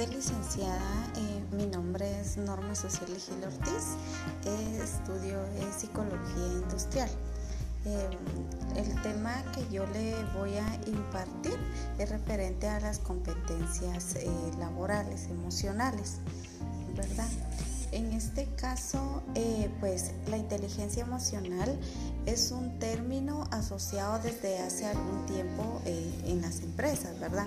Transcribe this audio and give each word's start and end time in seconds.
tardes, 0.00 0.14
licenciada. 0.14 0.80
Eh, 1.16 1.56
mi 1.56 1.66
nombre 1.66 2.20
es 2.20 2.36
Norma 2.36 2.74
Social 2.74 3.08
Gil 3.08 3.44
Ortiz. 3.44 3.96
Eh, 4.44 4.80
estudio 4.82 5.38
psicología 5.76 6.46
industrial. 6.62 7.10
Eh, 7.84 8.08
el 8.76 9.02
tema 9.02 9.42
que 9.54 9.66
yo 9.72 9.86
le 9.88 10.14
voy 10.36 10.56
a 10.56 10.74
impartir 10.86 11.56
es 11.98 12.08
referente 12.08 12.68
a 12.68 12.80
las 12.80 12.98
competencias 12.98 14.16
laborales, 14.58 15.26
emocionales, 15.30 16.16
¿verdad? 16.96 17.28
En 17.92 18.12
este 18.12 18.46
caso, 18.54 19.22
pues 19.80 20.12
la 20.28 20.36
inteligencia 20.36 21.02
emocional 21.02 21.76
es 22.26 22.52
un 22.52 22.78
término 22.78 23.48
asociado 23.50 24.20
desde 24.20 24.60
hace 24.60 24.86
algún 24.86 25.26
tiempo 25.26 25.82
en 25.84 26.40
las 26.40 26.60
empresas, 26.60 27.18
¿verdad? 27.18 27.46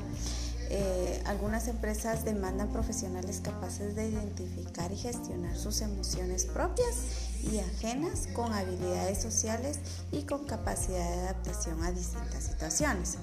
Eh, 0.70 1.22
algunas 1.26 1.68
empresas 1.68 2.26
demandan 2.26 2.72
profesionales 2.72 3.42
capaces 3.44 3.96
de 3.96 4.10
identificar 4.10 4.92
y 4.92 4.98
gestionar 4.98 5.56
sus 5.56 5.82
emociones 5.82 6.46
propias 6.46 6.96
y 7.44 7.60
ajenas 7.60 8.28
con 8.34 8.54
habilidades 8.54 9.22
sociales 9.22 9.80
y 10.12 10.24
con 10.24 10.46
capacidad 10.46 11.08
de 11.10 11.20
adaptación 11.22 11.84
a 11.84 11.92
distintas 11.92 12.44
situaciones. 12.44 13.18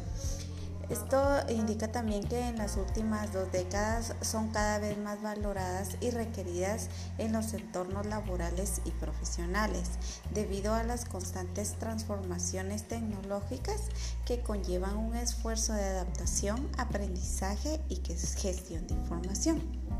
Esto 0.90 1.22
indica 1.48 1.92
también 1.92 2.24
que 2.24 2.40
en 2.40 2.58
las 2.58 2.76
últimas 2.76 3.32
dos 3.32 3.52
décadas 3.52 4.16
son 4.22 4.48
cada 4.48 4.80
vez 4.80 4.98
más 4.98 5.22
valoradas 5.22 5.96
y 6.00 6.10
requeridas 6.10 6.88
en 7.18 7.32
los 7.32 7.54
entornos 7.54 8.06
laborales 8.06 8.80
y 8.84 8.90
profesionales, 8.90 9.88
debido 10.34 10.74
a 10.74 10.82
las 10.82 11.04
constantes 11.04 11.78
transformaciones 11.78 12.88
tecnológicas 12.88 13.82
que 14.26 14.40
conllevan 14.40 14.96
un 14.96 15.14
esfuerzo 15.14 15.74
de 15.74 15.84
adaptación, 15.84 16.68
aprendizaje 16.76 17.80
y 17.88 18.02
gestión 18.36 18.84
de 18.88 18.94
información. 18.94 19.99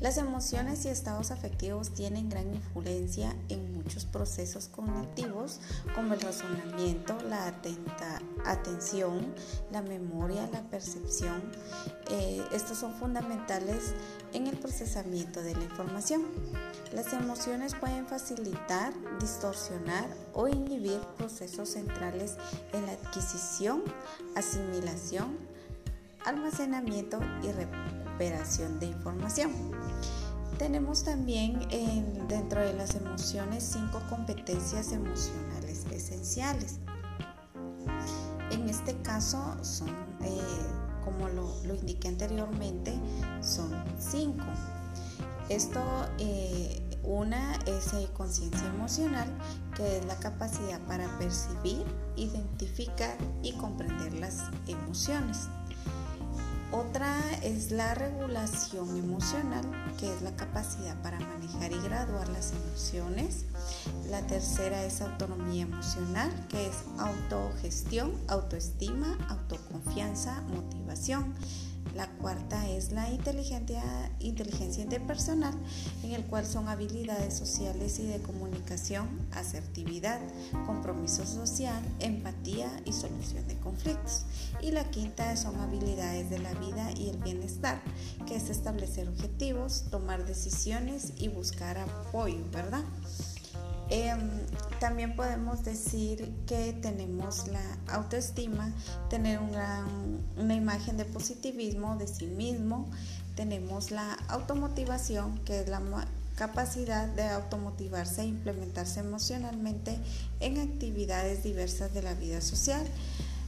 Las 0.00 0.18
emociones 0.18 0.84
y 0.84 0.88
estados 0.88 1.30
afectivos 1.30 1.90
tienen 1.90 2.28
gran 2.28 2.54
influencia 2.54 3.34
en 3.48 3.74
muchos 3.74 4.04
procesos 4.04 4.68
cognitivos 4.68 5.60
como 5.94 6.14
el 6.14 6.20
razonamiento, 6.20 7.16
la 7.28 7.46
atenta, 7.46 8.20
atención, 8.44 9.34
la 9.72 9.82
memoria, 9.82 10.48
la 10.52 10.62
percepción. 10.62 11.42
Eh, 12.10 12.42
estos 12.52 12.78
son 12.78 12.94
fundamentales 12.94 13.94
en 14.32 14.46
el 14.46 14.56
procesamiento 14.58 15.42
de 15.42 15.54
la 15.54 15.64
información. 15.64 16.22
Las 16.92 17.12
emociones 17.12 17.74
pueden 17.74 18.06
facilitar, 18.06 18.92
distorsionar 19.20 20.08
o 20.34 20.48
inhibir 20.48 21.00
procesos 21.16 21.70
centrales 21.70 22.36
en 22.72 22.86
la 22.86 22.92
adquisición, 22.92 23.82
asimilación, 24.34 25.36
almacenamiento 26.24 27.20
y 27.42 27.52
recuperación 27.52 28.80
de 28.80 28.86
información. 28.86 29.52
Tenemos 30.58 31.04
también 31.04 31.60
dentro 32.28 32.62
de 32.62 32.72
las 32.72 32.94
emociones 32.94 33.62
cinco 33.62 34.00
competencias 34.08 34.90
emocionales 34.92 35.84
esenciales. 35.92 36.78
En 38.50 38.68
este 38.68 38.96
caso 39.02 39.62
son, 39.62 39.90
eh, 40.22 40.40
como 41.04 41.28
lo, 41.28 41.74
indiqué 41.74 42.08
anteriormente, 42.08 42.94
son 43.42 43.70
cinco. 43.98 44.44
Esto, 45.50 45.80
eh, 46.18 46.82
una 47.04 47.54
es 47.66 47.92
conciencia 48.14 48.66
emocional, 48.66 49.28
que 49.76 49.98
es 49.98 50.06
la 50.06 50.16
capacidad 50.16 50.80
para 50.86 51.06
percibir, 51.18 51.84
identificar 52.16 53.16
y 53.42 53.52
comprender 53.52 54.14
las 54.14 54.42
emociones. 54.66 55.48
Otra 56.72 57.20
es 57.42 57.70
la 57.70 57.94
regulación 57.94 58.96
emocional, 58.96 59.64
que 59.98 60.12
es 60.12 60.20
la 60.22 60.34
capacidad 60.34 61.00
para 61.00 61.20
manejar 61.20 61.72
y 61.72 61.78
graduar 61.78 62.28
las 62.28 62.52
emociones. 62.52 63.44
La 64.10 64.20
tercera 64.22 64.82
es 64.84 65.00
autonomía 65.00 65.62
emocional, 65.62 66.30
que 66.48 66.66
es 66.66 66.76
autogestión, 66.98 68.12
autoestima, 68.26 69.16
autoconfianza, 69.28 70.42
motivación. 70.42 71.34
La 71.96 72.08
cuarta 72.08 72.68
es 72.68 72.92
la 72.92 73.10
inteligencia, 73.10 73.82
inteligencia 74.20 74.82
interpersonal, 74.82 75.54
en 76.02 76.12
el 76.12 76.26
cual 76.26 76.44
son 76.44 76.68
habilidades 76.68 77.32
sociales 77.32 77.98
y 77.98 78.06
de 78.06 78.20
comunicación, 78.20 79.08
asertividad, 79.32 80.20
compromiso 80.66 81.24
social, 81.24 81.82
empatía 82.00 82.70
y 82.84 82.92
solución 82.92 83.48
de 83.48 83.56
conflictos. 83.60 84.26
Y 84.60 84.72
la 84.72 84.90
quinta 84.90 85.34
son 85.36 85.58
habilidades 85.58 86.28
de 86.28 86.38
la 86.38 86.52
vida 86.52 86.92
y 86.92 87.08
el 87.08 87.16
bienestar, 87.16 87.80
que 88.26 88.36
es 88.36 88.50
establecer 88.50 89.08
objetivos, 89.08 89.86
tomar 89.90 90.26
decisiones 90.26 91.14
y 91.16 91.28
buscar 91.28 91.78
apoyo, 91.78 92.44
¿verdad? 92.52 92.84
Em, 93.88 94.30
también 94.80 95.14
podemos 95.14 95.64
decir 95.64 96.32
que 96.46 96.72
tenemos 96.72 97.46
la 97.48 97.62
autoestima, 97.88 98.72
tener 99.08 99.38
una 99.40 100.54
imagen 100.54 100.96
de 100.96 101.04
positivismo 101.04 101.96
de 101.96 102.08
sí 102.08 102.26
mismo, 102.26 102.90
tenemos 103.36 103.90
la 103.90 104.14
automotivación, 104.28 105.38
que 105.44 105.60
es 105.60 105.68
la 105.68 105.80
capacidad 106.36 107.06
de 107.06 107.28
automotivarse 107.28 108.22
e 108.22 108.26
implementarse 108.26 109.00
emocionalmente 109.00 109.98
en 110.40 110.58
actividades 110.58 111.42
diversas 111.42 111.94
de 111.94 112.02
la 112.02 112.14
vida 112.14 112.40
social. 112.40 112.84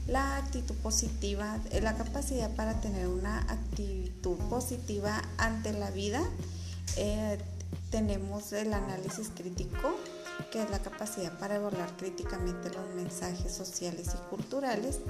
La 0.07 0.37
actitud 0.37 0.75
positiva, 0.75 1.59
la 1.81 1.95
capacidad 1.95 2.49
para 2.55 2.81
tener 2.81 3.07
una 3.07 3.41
actitud 3.41 4.37
positiva 4.49 5.21
ante 5.37 5.71
la 5.73 5.91
vida. 5.91 6.21
Eh, 6.97 7.37
tenemos 7.91 8.53
el 8.53 8.73
análisis 8.73 9.29
crítico, 9.35 9.95
que 10.51 10.61
es 10.63 10.69
la 10.69 10.79
capacidad 10.79 11.37
para 11.37 11.55
evaluar 11.55 11.95
críticamente 11.97 12.69
los 12.69 12.87
mensajes 12.95 13.53
sociales 13.53 14.15
y 14.15 14.29
culturales. 14.29 15.01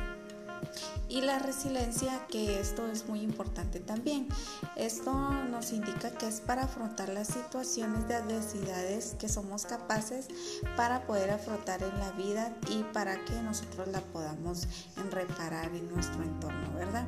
Y 1.07 1.21
la 1.21 1.39
resiliencia, 1.39 2.27
que 2.27 2.59
esto 2.59 2.85
es 2.87 3.07
muy 3.07 3.21
importante 3.21 3.79
también. 3.79 4.27
Esto 4.75 5.11
nos 5.13 5.71
indica 5.71 6.11
que 6.11 6.27
es 6.27 6.41
para 6.41 6.63
afrontar 6.63 7.09
las 7.09 7.27
situaciones 7.27 8.07
de 8.07 8.15
adversidades 8.15 9.15
que 9.17 9.29
somos 9.29 9.65
capaces 9.65 10.27
para 10.75 11.07
poder 11.07 11.31
afrontar 11.31 11.81
en 11.81 11.97
la 11.97 12.11
vida 12.11 12.53
y 12.69 12.83
para 12.93 13.23
que 13.25 13.41
nosotros 13.41 13.87
la 13.87 14.01
podamos 14.01 14.67
reparar 15.11 15.73
en 15.73 15.89
nuestro 15.89 16.21
entorno, 16.21 16.73
¿verdad? 16.75 17.07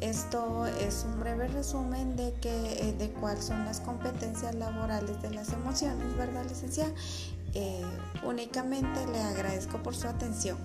Esto 0.00 0.64
es 0.66 1.04
un 1.04 1.18
breve 1.18 1.48
resumen 1.48 2.14
de, 2.14 2.32
que, 2.40 2.88
eh, 2.88 2.94
de 2.96 3.10
cuáles 3.10 3.46
son 3.46 3.64
las 3.64 3.80
competencias 3.80 4.54
laborales 4.54 5.20
de 5.22 5.30
las 5.30 5.52
emociones, 5.52 6.16
¿verdad, 6.16 6.44
licenciada? 6.48 6.92
Eh, 7.60 7.82
únicamente 8.22 9.04
le 9.08 9.20
agradezco 9.20 9.82
por 9.82 9.92
su 9.92 10.06
atención. 10.06 10.56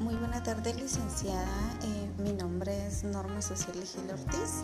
Muy 0.00 0.14
buena 0.14 0.42
tarde, 0.42 0.72
licenciada. 0.72 1.44
Eh, 1.82 2.10
mi 2.22 2.32
nombre 2.32 2.86
es 2.86 3.04
Norma 3.04 3.42
Social 3.42 3.76
Gil 3.84 4.10
Ortiz. 4.10 4.62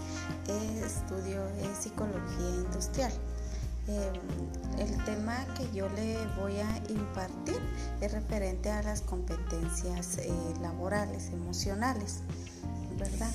estudio 0.83 1.43
psicología 1.79 2.49
industrial. 2.65 3.13
Em, 3.87 4.79
el 4.79 5.05
tema 5.05 5.45
que 5.57 5.71
yo 5.77 5.89
le 5.91 6.17
voy 6.41 6.59
a 6.59 6.77
impartir 6.89 7.61
es 8.01 8.13
referente 8.13 8.71
a 8.71 8.83
las 8.83 9.03
competencias 9.03 10.19
eh, 10.19 10.33
laborales, 10.61 11.29
emocionales, 11.33 12.21
¿verdad? 12.99 13.31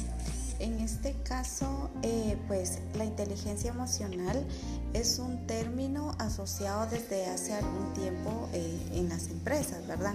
En 0.60 0.80
este 0.80 1.14
caso, 1.24 1.90
eh, 2.02 2.38
pues 2.48 2.80
la 2.96 3.06
inteligencia 3.06 3.70
emocional 3.70 4.46
es 4.94 5.20
un 5.20 5.48
término 5.48 6.16
asociado 6.20 6.86
desde 6.88 7.28
hace 7.28 7.54
algún 7.54 7.94
tiempo 7.94 8.50
eh, 8.52 8.90
en 8.94 9.08
las 9.08 9.28
empresas, 9.30 9.88
¿verdad? 9.88 10.14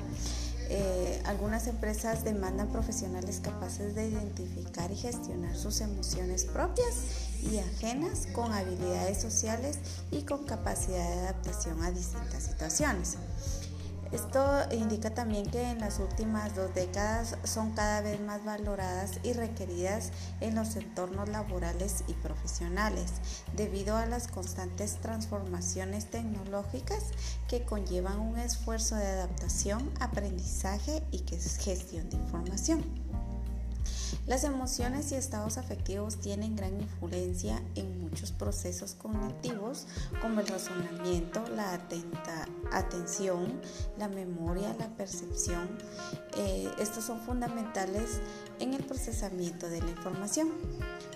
Eh, 0.68 1.20
algunas 1.24 1.66
empresas 1.66 2.24
demandan 2.24 2.68
profesionales 2.68 3.40
capaces 3.42 3.94
de 3.94 4.08
identificar 4.08 4.90
y 4.90 4.96
gestionar 4.96 5.54
sus 5.56 5.80
emociones 5.80 6.44
propias 6.44 6.94
y 7.50 7.58
ajenas 7.58 8.26
con 8.32 8.52
habilidades 8.52 9.20
sociales 9.20 9.78
y 10.10 10.22
con 10.22 10.44
capacidad 10.44 11.08
de 11.08 11.20
adaptación 11.20 11.82
a 11.82 11.90
distintas 11.90 12.44
situaciones. 12.44 13.16
Esto 14.14 14.44
indica 14.70 15.10
también 15.10 15.50
que 15.50 15.60
en 15.60 15.80
las 15.80 15.98
últimas 15.98 16.54
dos 16.54 16.72
décadas 16.72 17.36
son 17.42 17.72
cada 17.72 18.00
vez 18.00 18.20
más 18.20 18.44
valoradas 18.44 19.18
y 19.24 19.32
requeridas 19.32 20.12
en 20.40 20.54
los 20.54 20.76
entornos 20.76 21.28
laborales 21.28 22.04
y 22.06 22.12
profesionales, 22.12 23.10
debido 23.56 23.96
a 23.96 24.06
las 24.06 24.28
constantes 24.28 25.00
transformaciones 25.00 26.10
tecnológicas 26.10 27.02
que 27.48 27.64
conllevan 27.64 28.20
un 28.20 28.38
esfuerzo 28.38 28.94
de 28.94 29.06
adaptación, 29.06 29.90
aprendizaje 29.98 31.02
y 31.10 31.24
gestión 31.58 32.08
de 32.08 32.16
información. 32.16 33.03
Las 34.26 34.44
emociones 34.44 35.12
y 35.12 35.16
estados 35.16 35.58
afectivos 35.58 36.16
tienen 36.16 36.56
gran 36.56 36.80
influencia 36.80 37.62
en 37.74 38.00
muchos 38.00 38.32
procesos 38.32 38.94
cognitivos 38.94 39.86
como 40.22 40.40
el 40.40 40.46
razonamiento, 40.46 41.44
la 41.54 41.78
atención, 42.72 43.60
la 43.98 44.08
memoria, 44.08 44.74
la 44.78 44.88
percepción. 44.96 45.68
Eh, 46.36 46.70
estos 46.78 47.04
son 47.04 47.20
fundamentales 47.20 48.20
en 48.60 48.74
el 48.74 48.84
procesamiento 48.84 49.68
de 49.68 49.82
la 49.82 49.90
información. 49.90 50.52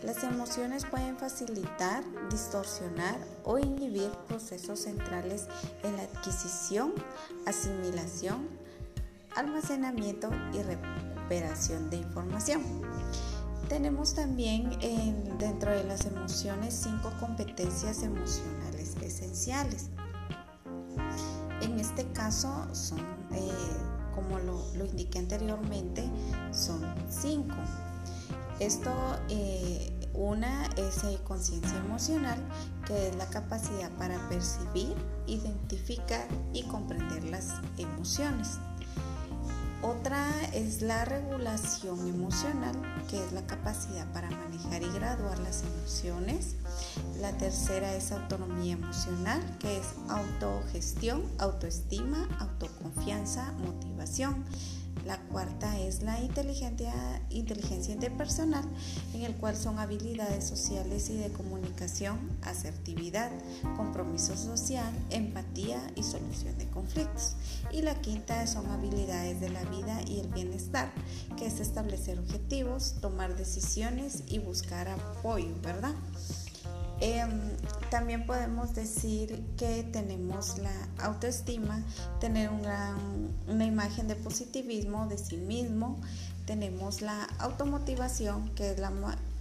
Las 0.03 0.23
emociones 0.23 0.85
pueden 0.85 1.17
facilitar, 1.17 2.05
distorsionar 2.31 3.19
o 3.45 3.59
inhibir 3.59 4.11
procesos 4.29 4.81
centrales 4.81 5.47
en 5.83 5.97
la 5.97 6.03
adquisición, 6.03 6.95
asimilación, 7.47 8.49
almacenamiento 9.35 10.31
y 10.53 10.63
recuperación 11.29 11.91
de 11.91 11.99
información. 11.99 12.63
Tenemos 13.69 14.15
también 14.15 14.71
dentro 15.39 15.71
de 15.71 15.85
las 15.85 16.07
emociones 16.07 16.73
cinco 16.83 17.13
competencias 17.21 18.03
emocionales 18.03 18.97
esenciales. 19.03 19.91
En 21.61 21.79
este 21.79 22.07
caso 22.13 22.67
son, 22.73 23.01
eh, 23.33 23.53
como 24.15 24.39
lo, 24.39 24.87
indiqué 24.87 25.19
anteriormente, 25.19 26.03
son 26.51 26.83
cinco. 27.11 27.57
Esto, 28.59 28.91
eh, 29.29 29.93
una 30.15 30.67
es 30.77 31.03
conciencia 31.25 31.77
emocional, 31.77 32.43
que 32.87 33.09
es 33.09 33.17
la 33.17 33.27
capacidad 33.27 33.91
para 33.99 34.17
percibir, 34.31 34.95
identificar 35.27 36.27
y 36.55 36.63
comprender 36.63 37.25
las 37.25 37.53
emociones. 37.77 38.59
Otra 39.83 40.29
es 40.55 40.83
la 40.83 41.05
regulación 41.05 42.09
emocional, 42.09 42.75
que 43.09 43.25
es 43.25 43.31
la 43.31 43.47
capacidad 43.47 44.13
para 44.13 44.29
manejar 44.29 44.83
y 44.83 44.89
graduar 44.89 45.39
las 45.39 45.63
emociones. 45.63 46.57
La 47.21 47.31
tercera 47.39 47.95
es 47.95 48.11
autonomía 48.11 48.73
emocional, 48.73 49.41
que 49.61 49.79
es 49.79 49.87
autogestión, 50.09 51.23
autoestima, 51.39 52.29
autoconfianza, 52.41 53.53
motivación. 53.53 54.45
La 55.05 55.19
cuarta 55.29 55.79
es 55.79 56.03
la 56.03 56.21
inteligencia, 56.21 56.93
inteligencia 57.31 57.95
interpersonal, 57.95 58.65
en 59.15 59.23
el 59.23 59.35
cual 59.37 59.57
son 59.57 59.79
habilidades 59.79 60.47
sociales 60.47 61.09
y 61.09 61.17
de 61.17 61.31
comunicación, 61.31 62.19
asertividad, 62.43 63.31
compromiso 63.77 64.37
social, 64.37 64.93
empatía 65.11 65.81
y 65.95 66.03
solución 66.03 66.59
de 66.59 66.69
conflictos. 66.69 67.37
Y 67.73 67.83
la 67.83 67.95
quinta 68.01 68.47
son 68.47 68.67
habilidades 68.67 69.41
de 69.41 69.49
la 69.49 69.65
vida 69.65 70.03
y 70.07 70.21
el 70.21 70.29
bienestar, 70.29 70.93
que 71.39 71.47
es 71.47 71.61
establecer 71.61 72.19
objetivos, 72.19 72.97
tomar 73.01 73.35
decisiones 73.37 74.25
y 74.27 74.41
buscar 74.41 74.89
apoyo, 74.89 75.55
¿verdad? 75.63 75.95
Em, 77.01 77.57
también 77.91 78.27
podemos 78.27 78.75
decir 78.75 79.45
que 79.57 79.85
tenemos 79.85 80.59
la 80.59 80.89
autoestima, 80.99 81.83
tener 82.21 82.51
una 82.51 83.65
imagen 83.65 84.09
de 84.09 84.17
positivismo 84.17 85.07
de 85.07 85.17
sí 85.17 85.37
mismo, 85.37 86.01
tenemos 86.45 87.03
la 87.03 87.25
automotivación, 87.39 88.49
que 88.55 88.73
es 88.73 88.79
la 88.79 88.91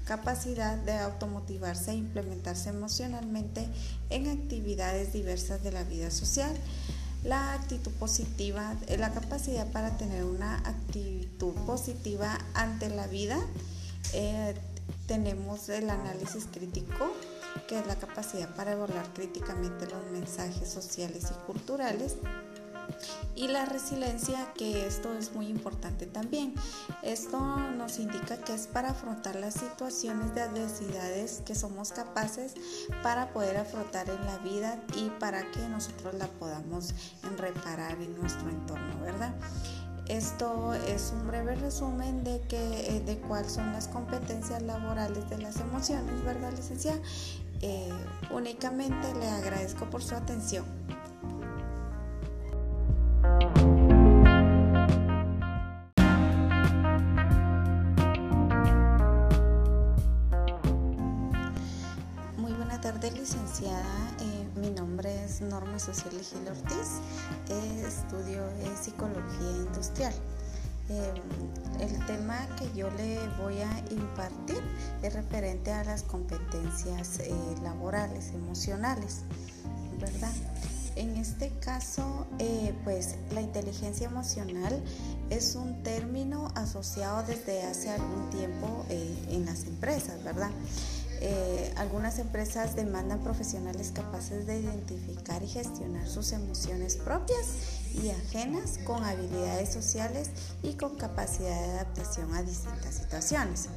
capacidad 0.05 0.77
de 0.77 0.97
automotivarse 0.97 1.91
e 1.91 1.95
implementarse 1.95 2.69
emocionalmente 2.69 3.67
en 4.09 4.27
actividades 4.27 5.13
diversas 5.13 5.63
de 5.63 5.71
la 5.71 5.83
vida 5.83 6.11
social. 6.11 6.55
La 7.23 7.53
actitud 7.53 7.91
positiva, 7.93 8.75
la 8.97 9.11
capacidad 9.11 9.69
para 9.71 9.97
tener 9.97 10.23
una 10.23 10.57
actitud 10.59 11.53
positiva 11.65 12.37
ante 12.53 12.89
la 12.89 13.07
vida. 13.07 13.37
Eh, 14.13 14.53
tenemos 15.07 15.67
el 15.69 15.89
análisis 15.89 16.45
crítico, 16.51 17.11
que 17.67 17.79
es 17.79 17.87
la 17.87 17.95
capacidad 17.95 18.53
para 18.55 18.73
evaluar 18.73 19.11
críticamente 19.13 19.87
los 19.87 20.03
mensajes 20.11 20.69
sociales 20.69 21.31
y 21.31 21.45
culturales. 21.45 22.17
Y 23.35 23.49
la 23.49 23.65
resiliencia, 23.65 24.53
que 24.53 24.87
esto 24.87 25.13
es 25.13 25.33
muy 25.33 25.47
importante 25.47 26.05
también. 26.05 26.55
Esto 27.03 27.39
nos 27.39 27.99
indica 27.99 28.37
que 28.37 28.53
es 28.53 28.67
para 28.67 28.91
afrontar 28.91 29.35
las 29.35 29.55
situaciones 29.55 30.33
de 30.33 30.41
adversidades 30.41 31.41
que 31.45 31.53
somos 31.53 31.91
capaces 31.91 32.53
para 33.03 33.31
poder 33.33 33.57
afrontar 33.57 34.09
en 34.09 34.25
la 34.25 34.37
vida 34.39 34.81
y 34.95 35.09
para 35.19 35.51
que 35.51 35.67
nosotros 35.69 36.15
la 36.15 36.27
podamos 36.27 36.93
reparar 37.37 38.01
en 38.01 38.17
nuestro 38.19 38.49
entorno, 38.49 38.99
¿verdad? 39.01 39.35
Esto 40.09 40.73
es 40.73 41.13
un 41.13 41.27
breve 41.27 41.55
resumen 41.55 42.23
de, 42.23 42.39
que, 42.47 42.95
eh, 42.95 43.01
de 43.01 43.17
cuáles 43.17 43.51
son 43.51 43.73
las 43.73 43.89
competencias 43.89 44.61
laborales 44.61 45.29
de 45.29 45.37
las 45.37 45.59
emociones, 45.59 46.23
¿verdad, 46.23 46.51
licenciada? 46.55 46.99
Eh, 47.61 47.91
únicamente 48.31 49.13
le 49.15 49.27
agradezco 49.27 49.89
por 49.89 50.01
su 50.01 50.15
atención. 50.15 50.63
Social 65.87 66.21
Gil 66.21 66.47
Ortiz. 66.49 66.99
estudio 67.87 68.43
psicología 68.81 69.51
industrial. 69.65 70.13
Em, 70.89 71.15
el 71.79 72.05
tema 72.05 72.45
que 72.57 72.77
yo 72.77 72.89
le 72.91 73.19
voy 73.41 73.61
a 73.61 73.79
impartir 73.89 74.61
es 75.01 75.13
referente 75.13 75.71
a 75.71 75.85
las 75.85 76.03
competencias 76.03 77.19
eh, 77.19 77.33
laborales, 77.63 78.33
emocionales, 78.33 79.21
¿verdad? 79.99 80.33
En 80.97 81.15
este 81.15 81.51
caso, 81.59 82.27
eh, 82.39 82.73
pues 82.83 83.15
la 83.31 83.41
inteligencia 83.41 84.07
emocional 84.07 84.83
es 85.29 85.55
un 85.55 85.83
término 85.83 86.51
asociado 86.55 87.23
desde 87.23 87.63
hace 87.63 87.91
algún 87.91 88.29
tiempo 88.29 88.85
eh, 88.89 89.15
en 89.29 89.45
las 89.45 89.63
empresas, 89.65 90.21
¿verdad? 90.23 90.51
Eh, 91.19 91.73
algunas 91.77 92.19
empresas 92.19 92.75
demandan 92.75 93.23
profesionales 93.23 93.91
capaces 93.93 94.45
de 94.45 94.59
identificar 94.59 95.41
y 95.41 95.47
gestionar 95.47 96.07
sus 96.07 96.31
emociones 96.31 96.95
propias 96.95 97.47
y 97.95 98.09
ajenas 98.09 98.77
con 98.85 99.03
habilidades 99.03 99.73
sociales 99.73 100.29
y 100.61 100.73
con 100.73 100.95
capacidad 100.95 101.59
de 101.59 101.71
adaptación 101.71 102.33
a 102.35 102.43
distintas 102.43 102.95
situaciones. 102.95 103.69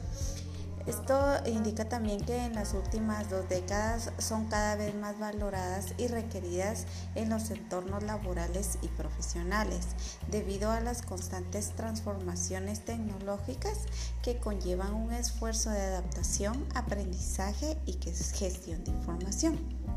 Esto 0.91 1.37
indica 1.47 1.89
también 1.89 2.21
que 2.21 2.37
en 2.37 2.57
las 2.57 2.75
últimas 2.75 3.31
dos 3.31 3.49
décadas 3.49 4.11
son 4.19 4.47
cada 4.47 4.75
vez 4.75 4.93
más 4.97 5.21
valoradas 5.21 5.95
y 5.99 6.09
requeridas 6.09 6.85
en 7.15 7.31
los 7.31 7.49
entornos 7.53 8.03
laborales 8.03 8.77
y 8.83 8.89
profesionales, 8.89 9.87
debido 10.33 10.69
a 10.73 10.81
las 10.81 11.03
constantes 11.03 11.77
transformaciones 11.77 12.85
tecnológicas 12.85 13.79
que 14.25 14.39
conllevan 14.39 14.93
un 14.93 15.13
esfuerzo 15.13 15.71
de 15.71 15.81
adaptación, 15.81 16.67
aprendizaje 16.75 17.79
y 17.87 17.93
gestión 18.35 18.83
de 18.83 18.91
información. 18.91 19.90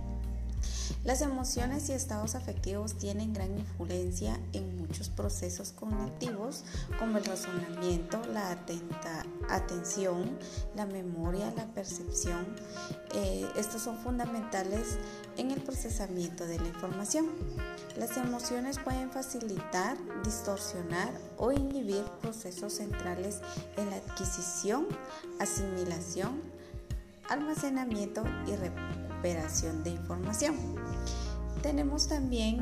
Las 1.03 1.21
emociones 1.21 1.89
y 1.89 1.91
estados 1.91 2.33
afectivos 2.33 2.97
tienen 2.97 3.33
gran 3.33 3.57
influencia 3.59 4.39
en 4.53 4.77
muchos 4.77 5.09
procesos 5.09 5.73
cognitivos 5.73 6.63
como 6.97 7.17
el 7.17 7.25
razonamiento, 7.25 8.21
la 8.27 8.51
atenta, 8.51 9.25
atención, 9.49 10.37
la 10.77 10.85
memoria, 10.85 11.51
la 11.57 11.65
percepción. 11.65 12.45
Eh, 13.13 13.45
estos 13.57 13.81
son 13.81 13.97
fundamentales 13.97 14.97
en 15.35 15.51
el 15.51 15.61
procesamiento 15.61 16.45
de 16.45 16.59
la 16.59 16.67
información. 16.67 17.27
Las 17.97 18.15
emociones 18.15 18.79
pueden 18.79 19.11
facilitar, 19.11 19.97
distorsionar 20.23 21.11
o 21.37 21.51
inhibir 21.51 22.05
procesos 22.21 22.75
centrales 22.75 23.41
en 23.75 23.89
la 23.89 23.97
adquisición, 23.97 24.87
asimilación, 25.41 26.41
almacenamiento 27.29 28.23
y 28.47 28.55
recuperación 28.55 29.83
de 29.83 29.89
información. 29.91 30.82
Tenemos 31.63 32.09
también 32.09 32.61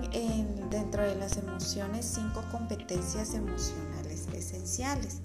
dentro 0.69 1.01
de 1.01 1.15
las 1.15 1.35
emociones 1.35 2.05
cinco 2.05 2.43
competencias 2.51 3.33
emocionales 3.33 4.27
esenciales. 4.31 5.21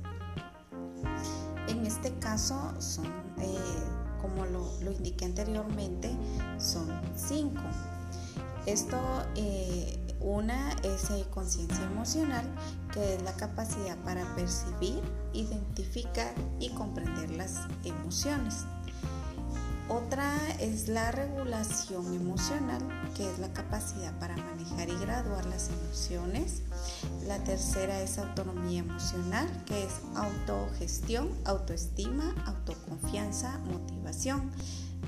En 1.69 1.85
este 1.85 2.19
caso 2.19 2.75
son, 2.81 3.05
eh, 3.39 3.59
como 4.23 4.47
lo, 4.47 4.91
indiqué 4.91 5.27
anteriormente, 5.27 6.11
son 6.59 6.89
cinco. 7.15 7.61
Esto, 8.65 8.99
eh, 9.35 10.03
una 10.21 10.73
es 10.83 11.11
conciencia 11.31 11.85
emocional, 11.85 12.47
que 12.95 13.17
es 13.17 13.23
la 13.25 13.37
capacidad 13.37 13.99
para 13.99 14.25
percibir, 14.37 15.03
identificar 15.35 16.35
y 16.61 16.71
comprender 16.71 17.31
las 17.33 17.61
emociones. 17.85 18.65
Otra 19.89 20.37
es 20.59 20.89
la 20.89 21.13
regulación 21.13 22.13
emocional, 22.13 22.83
que 23.15 23.31
es 23.31 23.39
la 23.39 23.53
capacidad 23.53 24.19
para 24.19 24.37
manejar 24.37 24.89
y 24.89 24.97
graduar 24.97 25.47
las 25.47 25.69
emociones. 25.69 26.63
La 27.25 27.39
tercera 27.39 28.01
es 28.01 28.19
autonomía 28.19 28.81
emocional, 28.81 29.49
que 29.65 29.85
es 29.85 29.93
autogestión, 30.17 31.31
autoestima, 31.45 32.35
autoconfianza, 32.47 33.59
motivación. 33.59 34.51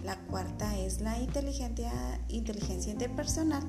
La 0.04 0.16
cuarta 0.16 0.76
es 0.78 1.00
la 1.00 1.18
inteligencia, 1.18 2.88
interpersonal, 2.88 3.62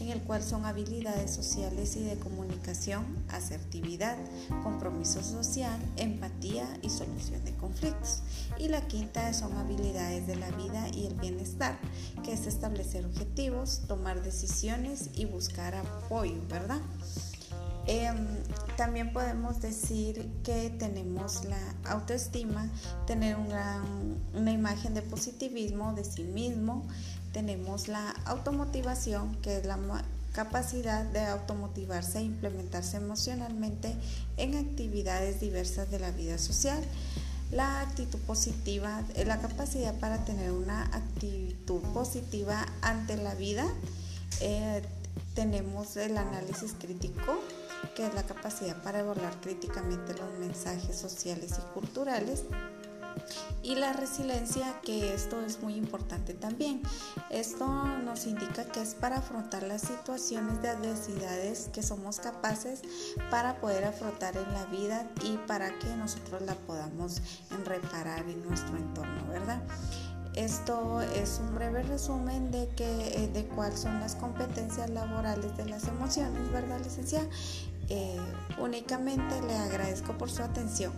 en 0.00 0.08
el 0.08 0.20
cual 0.22 0.42
son 0.42 0.64
habilidades 0.64 1.30
sociales 1.30 1.96
y 1.96 2.04
de 2.04 2.16
comunicación, 2.18 3.04
asertividad, 3.28 4.16
compromiso 4.62 5.22
social, 5.22 5.80
empatía 5.96 6.66
y 6.82 6.90
solución 6.90 7.44
de 7.44 7.54
conflictos. 7.54 8.22
Y 8.58 8.68
la 8.68 8.86
quinta 8.88 9.32
son 9.32 9.56
habilidades 9.56 10.26
de 10.26 10.36
la 10.36 10.50
vida 10.50 10.88
y 10.92 11.06
el 11.06 11.14
bienestar, 11.14 11.78
que 12.24 12.32
es 12.32 12.46
establecer 12.46 13.06
objetivos, 13.06 13.82
tomar 13.86 14.22
decisiones 14.22 15.10
y 15.14 15.24
buscar 15.26 15.74
apoyo, 15.74 16.40
¿verdad? 16.48 16.80
Em, 17.86 18.26
también 18.76 19.12
podemos 19.12 19.60
decir 19.60 20.30
que 20.44 20.70
tenemos 20.70 21.44
la 21.44 21.58
autoestima, 21.84 22.70
tener 23.06 23.36
una 23.36 24.52
imagen 24.52 24.94
de 24.94 25.02
positivismo 25.02 25.92
de 25.94 26.04
sí 26.04 26.24
mismo, 26.24 26.86
tenemos 27.32 27.88
la 27.88 28.10
automotivación, 28.24 29.36
que 29.36 29.58
es 29.58 29.66
la 29.66 29.78
capacidad 30.32 31.04
de 31.04 31.20
automotivarse 31.20 32.18
e 32.18 32.22
implementarse 32.22 32.98
emocionalmente 32.98 33.94
en 34.36 34.54
actividades 34.54 35.40
diversas 35.40 35.90
de 35.90 35.98
la 35.98 36.10
vida 36.10 36.38
social. 36.38 36.82
La 37.52 37.80
actitud 37.80 38.18
positiva, 38.20 39.02
la 39.24 39.38
capacidad 39.38 39.94
para 39.98 40.24
tener 40.24 40.50
una 40.50 40.84
actitud 40.86 41.80
positiva 41.94 42.66
ante 42.82 43.16
la 43.16 43.34
vida. 43.34 43.66
Eh, 44.40 44.82
tenemos 45.34 45.96
el 45.96 46.18
análisis 46.18 46.74
crítico, 46.78 47.38
que 47.94 48.06
es 48.06 48.14
la 48.14 48.22
capacidad 48.22 48.82
para 48.82 49.00
evaluar 49.00 49.40
críticamente 49.40 50.14
los 50.14 50.32
mensajes 50.38 50.96
sociales 50.96 51.52
y 51.58 51.74
culturales. 51.74 52.44
Y 53.62 53.74
la 53.74 53.92
resiliencia, 53.92 54.80
que 54.82 55.14
esto 55.14 55.40
es 55.40 55.60
muy 55.60 55.74
importante 55.74 56.34
también. 56.34 56.82
Esto 57.30 57.66
nos 57.66 58.26
indica 58.26 58.64
que 58.66 58.80
es 58.80 58.94
para 58.94 59.16
afrontar 59.16 59.64
las 59.64 59.82
situaciones 59.82 60.62
de 60.62 60.68
adversidades 60.68 61.68
que 61.72 61.82
somos 61.82 62.20
capaces 62.20 62.82
para 63.30 63.60
poder 63.60 63.84
afrontar 63.84 64.36
en 64.36 64.52
la 64.52 64.66
vida 64.66 65.10
y 65.24 65.36
para 65.48 65.76
que 65.78 65.88
nosotros 65.96 66.42
la 66.42 66.54
podamos 66.54 67.20
reparar 67.64 68.28
en 68.28 68.46
nuestro 68.46 68.76
entorno, 68.76 69.26
¿verdad? 69.28 69.60
Esto 70.36 71.00
es 71.00 71.40
un 71.40 71.54
breve 71.54 71.82
resumen 71.82 72.50
de, 72.50 72.68
que, 72.76 72.84
eh, 72.84 73.28
de 73.32 73.46
cuáles 73.46 73.80
son 73.80 73.98
las 74.00 74.14
competencias 74.14 74.90
laborales 74.90 75.56
de 75.56 75.64
las 75.64 75.88
emociones, 75.88 76.52
¿verdad, 76.52 76.78
licenciada? 76.84 77.26
Eh, 77.88 78.18
únicamente 78.58 79.40
le 79.42 79.56
agradezco 79.56 80.16
por 80.18 80.30
su 80.30 80.42
atención. 80.42 80.92